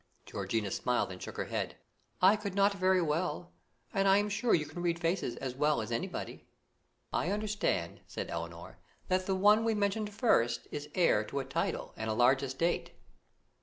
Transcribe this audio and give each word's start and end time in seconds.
Georgiana 0.25 0.71
smiled 0.71 1.11
and 1.11 1.21
shook 1.21 1.37
her 1.37 1.45
head. 1.45 1.75
"I 2.23 2.35
could 2.35 2.55
not 2.55 2.73
very 2.73 3.03
well, 3.03 3.51
and 3.93 4.07
I 4.07 4.17
am 4.17 4.29
sure 4.29 4.55
you 4.55 4.65
can 4.65 4.81
read 4.81 4.97
faces 4.97 5.35
as 5.35 5.53
well 5.53 5.79
as 5.79 5.91
anybody." 5.91 6.47
"I 7.13 7.29
understand," 7.29 8.01
said 8.07 8.31
Elinor, 8.31 8.79
"that 9.09 9.27
the 9.27 9.35
one 9.35 9.63
we 9.63 9.75
mentioned 9.75 10.11
first 10.11 10.67
is 10.71 10.89
heir 10.95 11.23
to 11.25 11.37
a 11.37 11.45
title 11.45 11.93
and 11.97 12.09
a 12.09 12.13
large 12.15 12.41
estate." 12.41 12.93